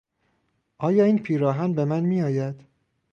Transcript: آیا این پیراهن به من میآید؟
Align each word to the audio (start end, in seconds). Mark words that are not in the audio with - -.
آیا 0.77 1.05
این 1.05 1.19
پیراهن 1.23 1.73
به 1.73 1.85
من 1.85 1.99
میآید؟ 2.05 2.65